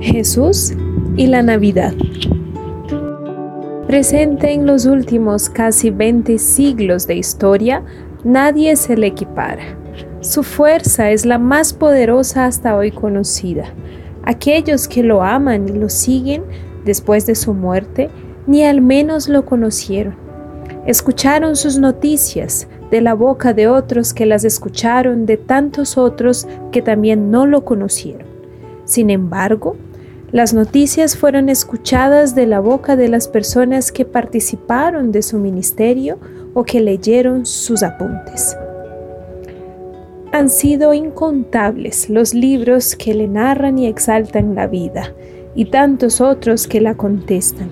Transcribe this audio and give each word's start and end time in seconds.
Jesús 0.00 0.74
y 1.16 1.26
la 1.26 1.42
Navidad. 1.42 1.94
Presente 3.86 4.52
en 4.52 4.66
los 4.66 4.86
últimos 4.86 5.50
casi 5.50 5.90
20 5.90 6.38
siglos 6.38 7.06
de 7.06 7.16
historia, 7.16 7.82
nadie 8.24 8.76
se 8.76 8.96
le 8.96 9.08
equipara. 9.08 9.62
Su 10.20 10.42
fuerza 10.42 11.10
es 11.10 11.26
la 11.26 11.38
más 11.38 11.72
poderosa 11.72 12.46
hasta 12.46 12.76
hoy 12.76 12.90
conocida. 12.90 13.64
Aquellos 14.24 14.88
que 14.88 15.02
lo 15.02 15.22
aman 15.22 15.68
y 15.68 15.72
lo 15.72 15.88
siguen 15.88 16.44
después 16.84 17.26
de 17.26 17.34
su 17.34 17.54
muerte, 17.54 18.08
ni 18.46 18.64
al 18.64 18.80
menos 18.80 19.28
lo 19.28 19.44
conocieron. 19.44 20.14
Escucharon 20.86 21.54
sus 21.54 21.78
noticias 21.78 22.68
de 22.90 23.00
la 23.00 23.14
boca 23.14 23.52
de 23.52 23.68
otros 23.68 24.14
que 24.14 24.26
las 24.26 24.44
escucharon 24.44 25.26
de 25.26 25.36
tantos 25.36 25.98
otros 25.98 26.46
que 26.70 26.82
también 26.82 27.30
no 27.30 27.46
lo 27.46 27.64
conocieron. 27.64 28.31
Sin 28.84 29.10
embargo, 29.10 29.76
las 30.32 30.54
noticias 30.54 31.16
fueron 31.16 31.48
escuchadas 31.48 32.34
de 32.34 32.46
la 32.46 32.60
boca 32.60 32.96
de 32.96 33.08
las 33.08 33.28
personas 33.28 33.92
que 33.92 34.04
participaron 34.04 35.12
de 35.12 35.22
su 35.22 35.38
ministerio 35.38 36.18
o 36.54 36.64
que 36.64 36.80
leyeron 36.80 37.44
sus 37.44 37.82
apuntes. 37.82 38.56
Han 40.32 40.48
sido 40.48 40.94
incontables 40.94 42.08
los 42.08 42.32
libros 42.32 42.96
que 42.96 43.12
le 43.12 43.28
narran 43.28 43.78
y 43.78 43.86
exaltan 43.86 44.54
la 44.54 44.66
vida, 44.66 45.12
y 45.54 45.66
tantos 45.66 46.22
otros 46.22 46.66
que 46.66 46.80
la 46.80 46.94
contestan. 46.94 47.70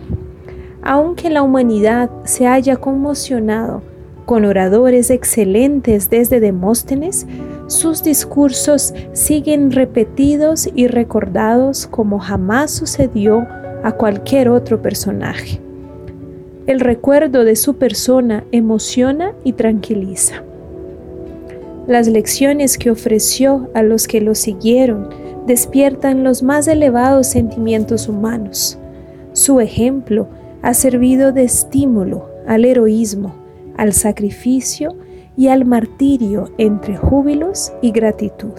Aunque 0.83 1.31
la 1.31 1.43
humanidad 1.43 2.11
se 2.25 2.47
haya 2.47 2.77
conmocionado 2.77 3.83
con 4.31 4.45
oradores 4.45 5.11
excelentes 5.11 6.09
desde 6.09 6.39
Demóstenes, 6.39 7.27
sus 7.67 8.05
discursos 8.05 8.95
siguen 9.13 9.73
repetidos 9.73 10.71
y 10.73 10.87
recordados 10.87 11.89
como 11.89 12.21
jamás 12.21 12.71
sucedió 12.71 13.45
a 13.83 13.91
cualquier 13.91 14.49
otro 14.51 14.81
personaje. 14.81 15.61
El 16.69 16.79
recuerdo 16.79 17.45
de 17.45 17.57
su 17.57 17.75
persona 17.75 18.45
emociona 18.53 19.33
y 19.43 19.55
tranquiliza. 19.55 20.45
Las 21.89 22.07
lecciones 22.07 22.79
que 22.79 22.93
ofreció 22.93 23.69
a 23.75 23.83
los 23.83 24.07
que 24.07 24.21
lo 24.21 24.37
siguieron 24.37 25.09
despiertan 25.49 26.23
los 26.23 26.45
más 26.45 26.69
elevados 26.69 27.27
sentimientos 27.27 28.09
humanos. 28.09 28.79
Su 29.33 29.59
ejemplo 29.59 30.29
ha 30.63 30.73
servido 30.73 31.33
de 31.33 31.43
estímulo 31.43 32.29
al 32.47 32.65
heroísmo, 32.65 33.41
al 33.81 33.95
sacrificio 33.95 34.95
y 35.39 35.49
al 35.49 35.65
martirio 35.65 36.51
entre 36.59 36.99
júbilos 36.99 37.73
y 37.81 37.93
gratitud. 37.93 38.53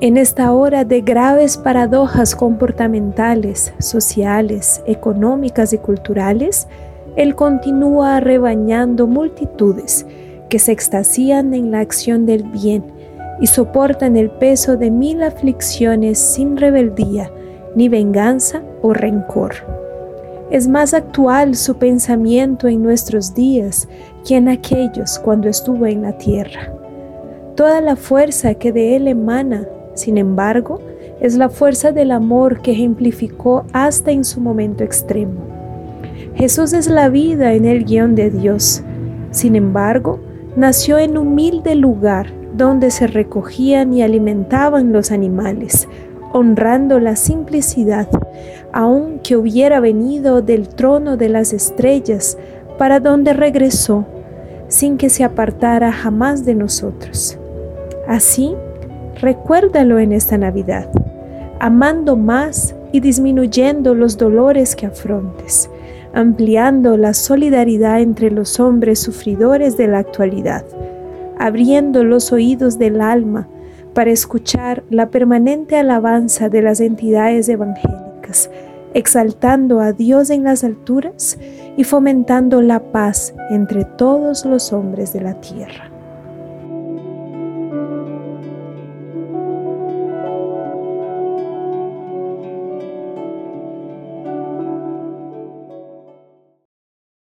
En 0.00 0.18
esta 0.18 0.52
hora 0.52 0.84
de 0.84 1.00
graves 1.00 1.56
paradojas 1.56 2.36
comportamentales, 2.36 3.72
sociales, 3.78 4.82
económicas 4.86 5.72
y 5.72 5.78
culturales, 5.78 6.68
Él 7.16 7.34
continúa 7.34 8.20
rebañando 8.20 9.06
multitudes 9.06 10.04
que 10.50 10.58
se 10.58 10.72
extasían 10.72 11.54
en 11.54 11.70
la 11.70 11.80
acción 11.80 12.26
del 12.26 12.42
bien 12.42 12.84
y 13.40 13.46
soportan 13.46 14.18
el 14.18 14.30
peso 14.30 14.76
de 14.76 14.90
mil 14.90 15.22
aflicciones 15.22 16.18
sin 16.18 16.58
rebeldía, 16.58 17.30
ni 17.74 17.88
venganza 17.88 18.62
o 18.82 18.92
rencor. 18.92 19.83
Es 20.54 20.68
más 20.68 20.94
actual 20.94 21.56
su 21.56 21.78
pensamiento 21.78 22.68
en 22.68 22.80
nuestros 22.80 23.34
días 23.34 23.88
que 24.24 24.36
en 24.36 24.48
aquellos 24.48 25.18
cuando 25.18 25.48
estuvo 25.48 25.84
en 25.84 26.02
la 26.02 26.16
tierra. 26.16 26.72
Toda 27.56 27.80
la 27.80 27.96
fuerza 27.96 28.54
que 28.54 28.70
de 28.70 28.94
él 28.94 29.08
emana, 29.08 29.66
sin 29.94 30.16
embargo, 30.16 30.80
es 31.20 31.34
la 31.34 31.48
fuerza 31.48 31.90
del 31.90 32.12
amor 32.12 32.62
que 32.62 32.70
ejemplificó 32.70 33.64
hasta 33.72 34.12
en 34.12 34.22
su 34.22 34.40
momento 34.40 34.84
extremo. 34.84 35.40
Jesús 36.36 36.72
es 36.72 36.86
la 36.86 37.08
vida 37.08 37.54
en 37.54 37.64
el 37.64 37.84
guion 37.84 38.14
de 38.14 38.30
Dios. 38.30 38.84
Sin 39.32 39.56
embargo, 39.56 40.20
nació 40.54 40.98
en 40.98 41.18
humilde 41.18 41.74
lugar 41.74 42.28
donde 42.56 42.92
se 42.92 43.08
recogían 43.08 43.92
y 43.92 44.02
alimentaban 44.02 44.92
los 44.92 45.10
animales, 45.10 45.88
honrando 46.34 46.98
la 46.98 47.14
simplicidad, 47.14 48.08
aunque 48.72 49.36
hubiera 49.36 49.78
venido 49.78 50.42
del 50.42 50.68
trono 50.68 51.16
de 51.16 51.28
las 51.28 51.52
estrellas, 51.52 52.36
para 52.76 52.98
donde 52.98 53.32
regresó, 53.34 54.04
sin 54.66 54.98
que 54.98 55.10
se 55.10 55.22
apartara 55.22 55.92
jamás 55.92 56.44
de 56.44 56.56
nosotros. 56.56 57.38
Así, 58.08 58.52
recuérdalo 59.20 60.00
en 60.00 60.10
esta 60.10 60.36
Navidad, 60.36 60.90
amando 61.60 62.16
más 62.16 62.74
y 62.90 62.98
disminuyendo 62.98 63.94
los 63.94 64.18
dolores 64.18 64.74
que 64.74 64.86
afrontes, 64.86 65.70
ampliando 66.14 66.96
la 66.96 67.14
solidaridad 67.14 68.00
entre 68.00 68.32
los 68.32 68.58
hombres 68.58 68.98
sufridores 68.98 69.76
de 69.76 69.86
la 69.86 69.98
actualidad, 69.98 70.64
abriendo 71.38 72.02
los 72.02 72.32
oídos 72.32 72.76
del 72.76 73.00
alma 73.00 73.46
para 73.94 74.10
escuchar 74.10 74.82
la 74.90 75.10
permanente 75.10 75.76
alabanza 75.76 76.48
de 76.48 76.62
las 76.62 76.80
entidades 76.80 77.48
evangélicas, 77.48 78.50
exaltando 78.92 79.80
a 79.80 79.92
Dios 79.92 80.30
en 80.30 80.44
las 80.44 80.64
alturas 80.64 81.38
y 81.76 81.84
fomentando 81.84 82.60
la 82.60 82.92
paz 82.92 83.34
entre 83.50 83.84
todos 83.84 84.44
los 84.44 84.72
hombres 84.72 85.12
de 85.12 85.20
la 85.20 85.40
tierra. 85.40 85.93